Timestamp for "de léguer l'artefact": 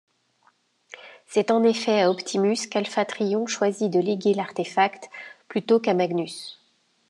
3.93-5.11